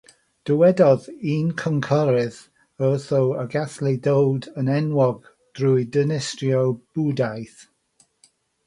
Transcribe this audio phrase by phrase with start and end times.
[0.49, 1.03] Dywedodd
[1.33, 2.39] un cynghorydd
[2.87, 5.29] wrtho y gallai ddod yn enwog
[5.61, 6.65] drwy ddinistrio
[6.99, 7.65] Bwdhaeth.